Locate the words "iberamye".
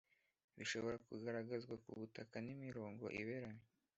3.21-3.65